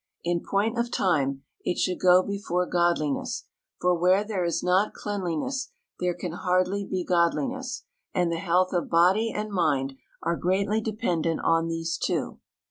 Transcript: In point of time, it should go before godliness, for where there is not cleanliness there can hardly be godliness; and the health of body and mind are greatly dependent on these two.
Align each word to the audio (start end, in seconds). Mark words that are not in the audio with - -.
In 0.23 0.41
point 0.43 0.79
of 0.79 0.89
time, 0.89 1.43
it 1.63 1.77
should 1.77 1.99
go 1.99 2.23
before 2.23 2.65
godliness, 2.65 3.45
for 3.79 3.93
where 3.93 4.23
there 4.23 4.43
is 4.43 4.63
not 4.63 4.95
cleanliness 4.95 5.69
there 5.99 6.15
can 6.15 6.31
hardly 6.31 6.83
be 6.83 7.05
godliness; 7.05 7.83
and 8.11 8.31
the 8.31 8.37
health 8.39 8.73
of 8.73 8.89
body 8.89 9.31
and 9.31 9.51
mind 9.51 9.93
are 10.23 10.35
greatly 10.35 10.81
dependent 10.81 11.41
on 11.43 11.67
these 11.67 11.99
two. 11.99 12.39